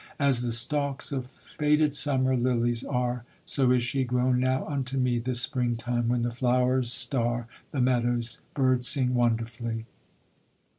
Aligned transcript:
As 0.17 0.41
the 0.41 0.51
stalks 0.51 1.11
Of 1.11 1.27
faded 1.27 1.95
summer 1.95 2.35
lilies 2.35 2.83
are, 2.83 3.23
So 3.45 3.69
is 3.71 3.83
she 3.83 4.03
grown 4.03 4.39
now 4.39 4.65
unto 4.65 4.97
me 4.97 5.19
This 5.19 5.41
spring 5.41 5.75
time, 5.75 6.07
when 6.09 6.23
the 6.23 6.31
flowers 6.31 6.91
star 6.91 7.45
The 7.69 7.81
meadows, 7.81 8.41
birds 8.55 8.87
sing 8.87 9.13
wonderfully. 9.13 9.85